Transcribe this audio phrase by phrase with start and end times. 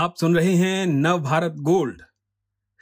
[0.00, 2.02] आप सुन रहे हैं नव भारत गोल्ड।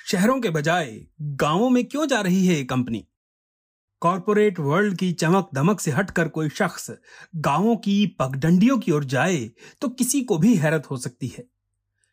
[0.07, 3.09] शहरों के बजाय गाँवों में क्यों जा रही है ये कंपनी?
[4.01, 6.91] कॉरपोरेट वर्ल्ड की चमक दमक से हटकर कोई शख्स
[7.37, 9.51] गाँवों की पगडंडियों की ओर जाए
[9.81, 11.45] तो किसी को भी हैरत हो सकती है।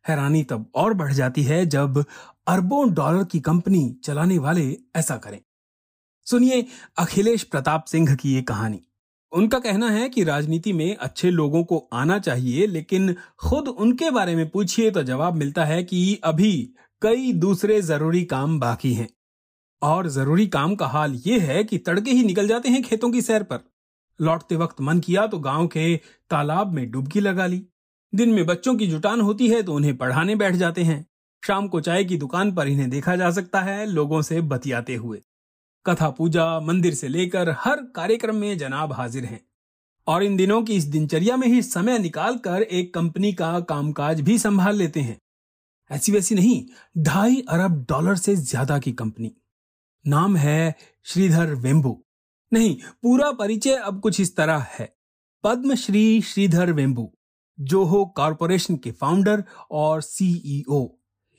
[0.07, 2.05] हैरानी तब और बढ़ जाती है जब
[2.47, 5.41] अरबों डॉलर की कंपनी चलाने वाले ऐसा करें।
[6.25, 6.65] सुनिए
[6.97, 8.81] अखिलेश प्रताप सिंह की ये कहानी।
[9.35, 14.35] उनका कहना है कि राजनीति में अच्छे लोगों को आना चाहिए, लेकिन खुद उनके बारे
[14.35, 16.53] में पूछिए तो जवाब मिलता है कि अभी
[17.01, 19.07] कई दूसरे ज़रूरी काम बाकी हैं।
[19.81, 23.21] और ज़रूरी काम का हाल ये है कि तड़के ही निकल जाते हैं खेतों की
[23.21, 23.59] सैर पर।
[24.19, 25.95] लौटते वक्त मन किया तो गाँव के
[26.29, 27.61] तालाब में डुबकी लगा ली।
[28.13, 31.05] दिन में बच्चों की जुटान होती है तो उन्हें पढ़ाने बैठ जाते हैं।
[31.43, 35.21] शाम को चाय की दुकान पर इन्हें देखा जा सकता है, लोगों से बतियाते हुए।
[35.85, 39.39] कथा पूजा, मंदिर से लेकर हर कार्यक्रम में जनाब हाजिर हैं।
[40.07, 44.21] और इन दिनों की इस दिनचर्या में ही समय निकाल कर एक कंपनी का कामकाज
[44.21, 45.17] भी संभाल लेते हैं।
[45.91, 46.65] ऐसी वैसी नहीं,
[46.97, 49.31] ढाई अरब डॉलर से ज़्यादा की कंपनी।
[50.07, 52.03] नाम है श्रीधर वेम्बू।
[52.51, 54.93] नहीं, पूरा परिचय अब कुछ इस तरह है।
[55.43, 57.11] पद्मश्री श्रीधर वेम्बू,
[57.59, 60.87] जोहो कॉरपोरेशन के फाउंडर और सीईओ।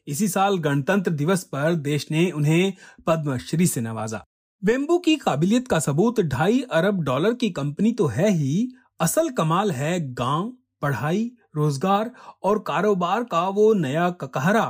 [0.06, 2.72] इसी साल गणतंत्र दिवस पर देश ने उन्हें
[3.06, 4.24] पद्मश्री से नवाजा।
[4.62, 8.68] वेम्बू की काबिलियत का सबूत ढाई अरब डॉलर की कंपनी तो है ही।
[9.00, 10.50] असल कमाल है गाँव
[10.82, 12.10] पढ़ाई रोज़गार
[12.42, 14.64] और कारोबार का वो नया ककहरा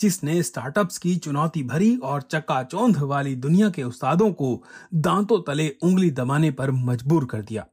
[0.00, 4.50] जिसने स्टार्टअप्स की चुनौती भरी और चकाचौंध वाली दुनिया के उस्तादों को
[4.96, 7.66] दांतों तले उंगली दबाने पर मजबूर कर दिया।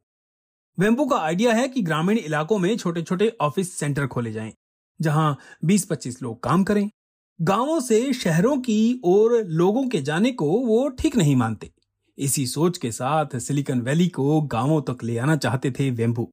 [0.78, 4.54] वेम्बू का आइडिया है कि ग्रामीण इलाकों में छोटे छोटे ऑफ़िस सेंटर खोले जाएँ,
[5.00, 6.90] जहाँ 20-25 लोग काम करें।
[7.42, 11.72] गाँवों से शहरों की ओर लोगों के जाने को वो ठीक नहीं मानते।
[12.18, 16.30] इसी सोच के साथ सिलिकॉन वैली को गाँवों तक ले आना चाहते थे वेम्बू।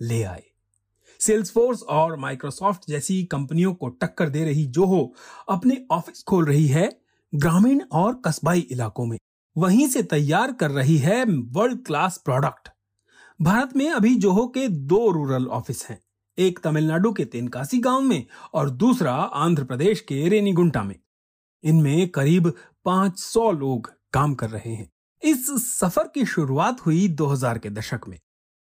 [0.00, 0.42] ले आए।
[1.20, 5.14] सेल्सफोर्स और माइक्रोसॉफ्ट जैसी कंपनियों को टक्कर दे रही जोहो
[5.48, 7.00] अपने ऑफ़िस खोल रही है
[7.34, 9.18] ग्रामीण और कस्बाई इलाकों में।
[9.56, 12.68] वहीं से तैयार कर रही है वर्ल्ड क्लास प्रोडक्ट
[13.40, 16.00] भारत में अभी जोहो के दो रूरल ऑफ़िस हैं।
[16.38, 18.24] एक तमिलनाडु के तेनकासी गाँव में
[18.54, 20.96] और दूसरा आंध्र प्रदेश के रेनीगुंटा में।
[21.64, 22.52] इनमें करीब
[22.84, 24.90] 500 लोग काम कर रहे हैं।
[25.22, 28.18] इस सफ़र की शुरुआत हुई 2000 के दशक में।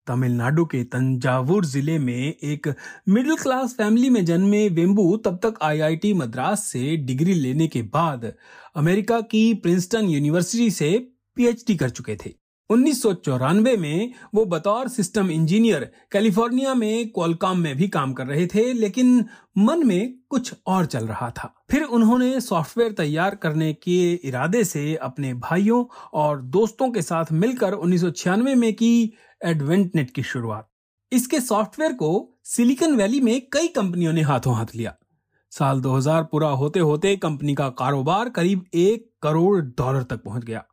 [0.06, 2.74] तमिलनाडु के तंजावुर ज़िले में एक
[3.08, 8.32] मिडिल क्लास फैमिली में जन्मे वेम्बू तब तक आईआईटी मद्रास से डिग्री लेने के बाद
[8.76, 12.41] अमेरिका की प्रिंसटन यूनिवर्सिटी से पीएचडी कर चुके थे।
[12.72, 18.26] उन्नीस सौ चौरानबे में वो बतौर सिस्टम इंजीनियर कैलिफ़ोर्निया में क्वालकॉम में भी काम कर
[18.26, 19.24] रहे थे, लेकिन
[19.58, 24.94] मन में कुछ और चल रहा था। फिर उन्होंने सॉफ्टवेयर तैयार करने के इरादे से
[24.96, 25.84] अपने भाइयों
[26.14, 29.12] और दोस्तों के साथ मिलकर उन्नीस सौ छियानवे में की
[29.44, 30.68] एडवेंटनेट की शुरुआत।
[31.12, 34.94] इसके सॉफ्टवेयर को सिलिकॉन वैली में कई कंपनियों ने हाथों हाथ लिया।
[35.52, 40.64] साल 2000 पूरा होते होते कंपनी का कारोबार करीब एक करोड़ डॉलर तक पहुँच गया।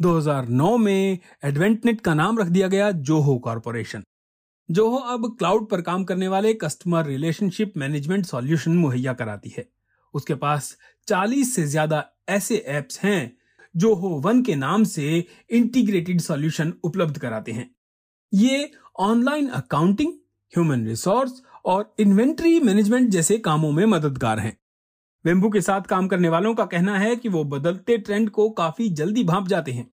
[0.00, 4.02] 2009 में एडवेंटनेट का नाम रख दिया गया जोहो कॉरपोरेशन
[4.68, 9.66] जोहो अब क्लाउड पर काम करने वाले कस्टमर रिलेशनशिप मैनेजमेंट सॉल्यूशन मुहैया कराती है।
[10.14, 10.76] उसके पास
[11.08, 13.36] 40 से ज़्यादा ऐसे एप्स हैं
[13.74, 17.70] जोहो वन के नाम से इंटीग्रेटेड सॉल्यूशन उपलब्ध कराते हैं।
[18.32, 20.12] ये ऑनलाइन अकाउंटिंग
[20.52, 24.56] ह्यूमन रिसोर्स और इन्वेंट्री मैनेजमेंट जैसे कामों में मददगार हैं।
[25.24, 28.88] वेम्बू के साथ काम करने वालों का कहना है कि वो बदलते ट्रेंड को काफ़ी
[28.88, 29.90] जल्दी भाप जाते हैं।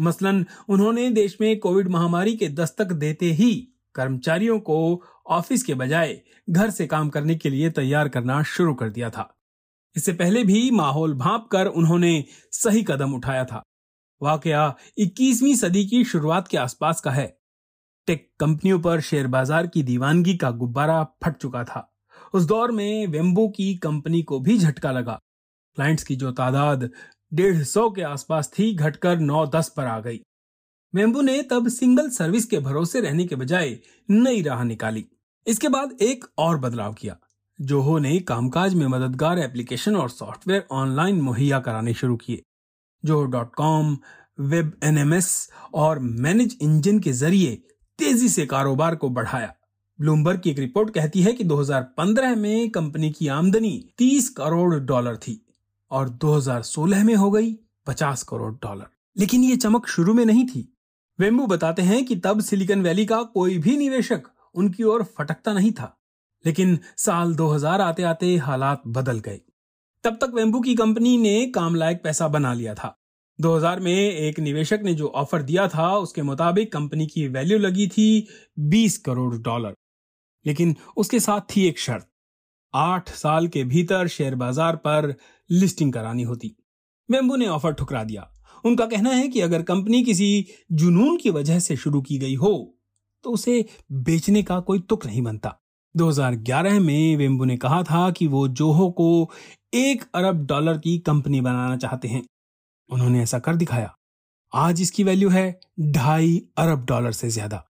[0.00, 6.20] मसलन, उन्होंने देश में कोविड महामारी के दस्तक देते ही कर्मचारियों को ऑफ़िस के बजाय
[6.50, 9.38] घर से काम करने के लिए तैयार करना शुरू कर दिया था।
[9.96, 13.62] इससे पहले भी माहौल भाप कर उन्होंने सही कदम उठाया था।
[14.22, 17.38] वाकया 21वीं सदी की शुरुआत के आसपास का है।
[18.06, 21.95] टेक कंपनियों पर शेयर बाज़ार की दीवानगी का गुब्बारा फट चुका था।
[22.34, 25.20] उस दौर में वेम्बो की कंपनी को भी झटका लगा।
[25.76, 26.90] क्लाइंट्स की जो तादाद
[27.34, 30.20] डेढ़ सौ के आसपास थी, घटकर नौ दस पर आ गई।
[30.94, 33.78] वेम्बू ने तब सिंगल सर्विस के भरोसे रहने के बजाय
[34.10, 35.04] नई राह निकाली।
[35.46, 37.16] इसके बाद एक और बदलाव किया
[37.58, 42.42] जोहो ने कामकाज में मददगार एप्लीकेशन और सॉफ्टवेयर ऑनलाइन मुहैया कराने शुरू किए
[43.04, 43.96] Zoho dot com
[44.40, 45.28] web NMS
[45.74, 47.54] और मैनेज इंजन के ज़रिए
[47.98, 49.54] तेज़ी से कारोबार को बढ़ाया।
[50.00, 55.16] ब्लूमबर्ग की एक रिपोर्ट कहती है कि 2015 में कंपनी की आमदनी 30 करोड़ डॉलर
[55.16, 55.46] थी
[55.90, 58.86] और 2016 में हो गई 50 करोड़ डॉलर।
[59.18, 60.76] लेकिन ये चमक शुरू में नहीं थी।
[61.20, 64.22] वेम्बू बताते हैं कि तब सिलिकॉन वैली का कोई भी निवेशक
[64.54, 65.98] उनकी ओर फटकता नहीं था।
[66.46, 69.40] लेकिन साल 2000 आते आते हालात बदल गए।
[70.04, 72.98] तब तक वेम्बू की कंपनी ने काम लायक पैसा बना लिया था।
[73.40, 77.88] 2000 में एक निवेशक ने जो ऑफ़र दिया था, उसके मुताबिक कंपनी की वैल्यू लगी
[77.88, 78.28] थी
[78.58, 79.74] 20 करोड़ डॉलर।
[80.46, 82.08] लेकिन उसके साथ थी एक शर्त।
[82.74, 85.14] आठ साल के भीतर शेयर बाज़ार पर
[85.50, 86.54] लिस्टिंग करानी होती।
[87.08, 88.30] वेम्बू ने ऑफ़र ठुकरा दिया।
[88.64, 92.52] उनका कहना है कि अगर कंपनी किसी जुनून की वजह से शुरू की गई हो
[93.24, 95.54] तो उसे बेचने का कोई तुक नहीं बनता।
[95.94, 99.08] 2011 में वेम्बू ने कहा था कि वो जोहो को
[99.74, 102.22] एक अरब डॉलर की कंपनी बनाना चाहते हैं।
[102.90, 103.94] उन्होंने ऐसा कर दिखाया।
[104.52, 105.48] आज इसकी वैल्यू है
[105.90, 107.64] ढाई अरब डॉलर से ज़्यादा।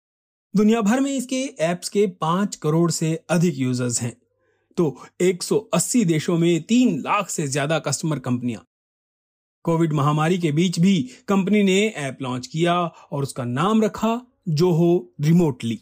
[0.56, 4.16] दुनिया भर में इसके ऐप्स के पाँच करोड़ से अधिक यूज़र्स हैं।
[4.76, 8.64] तो 180 देशों में तीन लाख से ज़्यादा कस्टमर कंपनियाँ
[9.62, 15.14] कोविड महामारी के बीच भी कंपनी ने ऐप लॉन्च किया और उसका नाम रखा जोहो
[15.20, 15.80] रिमोटली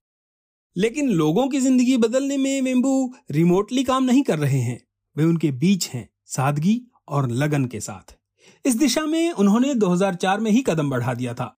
[0.77, 4.81] लेकिन लोगों की ज़िंदगी बदलने में वेम्बू रिमोटली काम नहीं कर रहे हैं।
[5.17, 8.17] वे उनके बीच हैं सादगी और लगन के साथ।
[8.67, 11.57] इस दिशा में उन्होंने 2004 में ही कदम बढ़ा दिया था।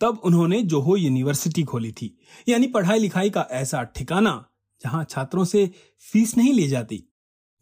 [0.00, 2.16] तब उन्होंने जोहो यूनिवर्सिटी खोली थी,
[2.48, 4.44] यानी पढ़ाई लिखाई का ऐसा ठिकाना
[4.82, 5.66] जहाँ छात्रों से
[6.04, 7.02] फ़ीस नहीं ली जाती,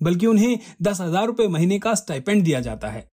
[0.00, 3.08] बल्कि उन्हें दस हज़ार रुपए महीने का स्टाइपेंड दिया जाता है।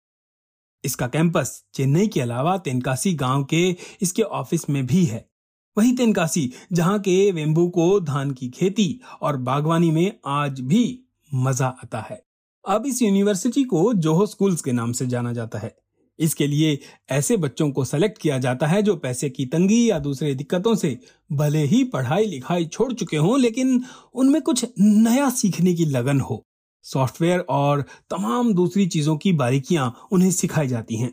[0.85, 3.69] इसका कैंपस चेन्नई के अलावा तेनकासी गाँव के
[4.03, 5.29] इसके ऑफ़िस में भी है।
[5.77, 10.83] वही तेनकासी, जहाँ के वेम्बू को धान की खेती और बागवानी में आज भी
[11.31, 12.23] मज़ा आता है।
[12.65, 15.75] अब इस यूनिवर्सिटी को जोहो स्कूल्स के नाम से जाना जाता है।
[16.21, 16.79] इसके लिए
[17.11, 20.99] ऐसे बच्चों को सेलेक्ट किया जाता है जो पैसे की तंगी या दूसरे दिक्कतों से
[21.31, 23.83] भले ही पढ़ाई लिखाई छोड़ चुके हों, लेकिन
[24.15, 26.43] उनमें कुछ नया सीखने की लगन हो।
[26.85, 31.13] सॉफ्टवेयर और तमाम दूसरी चीज़ों की बारीकियाँ उन्हें सिखाई जाती हैं।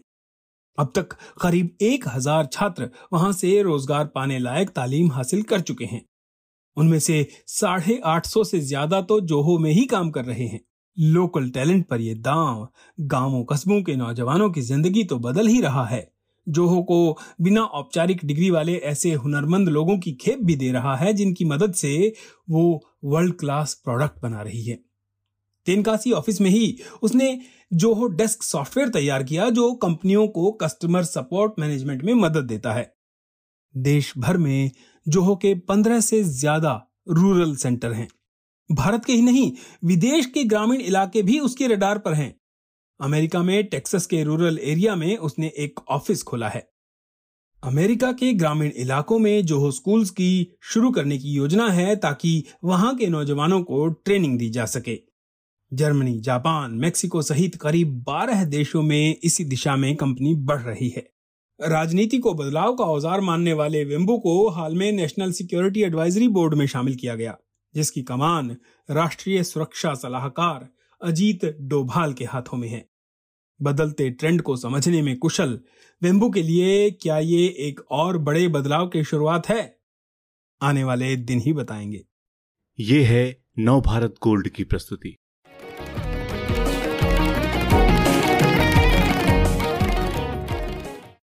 [0.77, 5.85] अब तक करीब एक हज़ार छात्र वहाँ से रोज़गार पाने लायक तालीम हासिल कर चुके
[5.85, 6.01] हैं।
[6.77, 10.59] उनमें से साढ़े आठ सौ से ज़्यादा तो जोहो में ही काम कर रहे हैं।
[10.97, 12.67] लोकल टैलेंट पर यह दांव
[12.99, 16.07] गाँवों, कस्बों के नौजवानों की ज़िंदगी तो बदल ही रहा है।
[16.47, 21.13] जोहो को बिना औपचारिक डिग्री वाले ऐसे हुनरमंद लोगों की खेप भी दे रहा है,
[21.13, 22.13] जिनकी मदद से
[22.49, 24.79] वो वर्ल्ड क्लास प्रोडक्ट बना रही है।
[25.67, 27.39] तेनकासी ऑफ़िस में ही उसने
[27.73, 32.91] जोहो डेस्क सॉफ्टवेयर तैयार किया, जो कंपनियों को कस्टमर सपोर्ट मैनेजमेंट में मदद देता है।
[33.75, 34.71] देश भर में
[35.05, 38.07] जोहो के पंद्रह से ज़्यादा रूरल सेंटर हैं।
[38.71, 39.51] भारत के ही नहीं,
[39.85, 42.35] विदेश के ग्रामीण इलाके भी उसके रडार पर हैं।
[43.01, 46.69] अमेरिका में, टेक्सास के रूरल एरिया में उसने एक ऑफ़िस खोला है।
[47.63, 52.95] अमेरिका के ग्रामीण इलाकों में जोहो स्कूल्स की शुरू करने की योजना है ताकि वहाँ
[52.95, 54.99] के नौजवानों को ट्रेनिंग दी जा सके।
[55.73, 61.09] जर्मनी, जापान, मेक्सिको सहित करीब 12 देशों में इसी दिशा में कंपनी बढ़ रही है।
[61.61, 66.53] राजनीति को बदलाव का औज़ार मानने वाले वेम्बू को हाल में नेशनल सिक्योरिटी एडवाइजरी बोर्ड
[66.53, 67.37] में शामिल किया गया।
[67.75, 68.57] जिसकी कमान
[68.91, 70.69] राष्ट्रीय सुरक्षा सलाहकार
[71.03, 72.89] अजीत डोभाल के हाथों में है।
[73.61, 75.59] बदलते ट्रेंड को समझने में कुशल
[76.01, 79.79] वेम्बू के लिए क्या ये एक और बड़े बदलाव की शुरुआत है?
[80.61, 82.05] आने वाले दिन ही बताएँगे।
[82.79, 85.17] ये है नव भारत गोल्ड की प्रस्तुति।